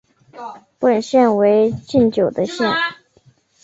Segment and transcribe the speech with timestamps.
[0.79, 2.67] 本县为一禁酒的县。